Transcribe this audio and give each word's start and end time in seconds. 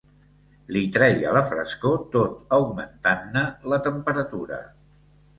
Li 0.75 0.79
treia 0.93 1.33
la 1.35 1.43
frescor 1.49 1.99
tot 2.15 2.55
augmentant-ne 2.57 3.43
la 3.75 3.79
temperatura. 3.89 4.59